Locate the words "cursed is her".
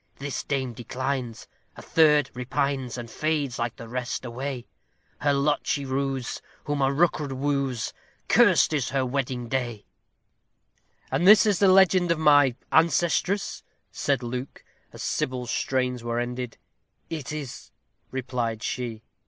8.27-9.05